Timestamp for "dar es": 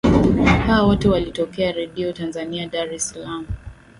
2.67-3.09